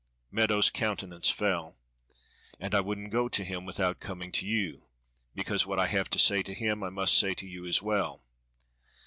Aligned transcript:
Meadows' 0.31 0.71
countenance 0.71 1.29
fell. 1.29 1.77
"And 2.59 2.73
I 2.73 2.81
wouldn't 2.81 3.11
go 3.11 3.29
to 3.29 3.43
him 3.43 3.65
without 3.67 3.99
coming 3.99 4.31
to 4.31 4.47
you; 4.47 4.87
because 5.35 5.67
what 5.67 5.77
I 5.79 5.85
have 5.85 6.09
to 6.09 6.17
say 6.17 6.41
to 6.41 6.55
him 6.55 6.81
I 6.81 6.89
must 6.89 7.19
say 7.19 7.35
to 7.35 7.45
you 7.45 7.67
as 7.67 7.83
well. 7.83 8.25